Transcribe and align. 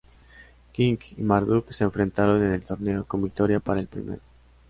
King 0.73 0.97
y 1.17 1.21
Marduk 1.21 1.69
se 1.71 1.83
enfrentaron 1.83 2.41
en 2.41 2.53
el 2.53 2.65
torneo, 2.65 3.05
con 3.05 3.21
victoria 3.21 3.59
para 3.59 3.81
el 3.81 3.85
primero. 3.85 4.21